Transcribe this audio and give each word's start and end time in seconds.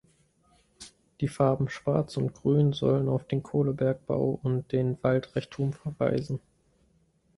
Die 1.19 1.27
Farben 1.27 1.69
Schwarz 1.69 2.17
und 2.17 2.33
Grün 2.33 2.73
sollen 2.73 3.07
auf 3.07 3.23
den 3.27 3.43
Kohlenbergbau 3.43 4.39
und 4.41 4.71
den 4.71 4.97
Waldreichtum 5.03 5.73
verweisen. 5.73 6.39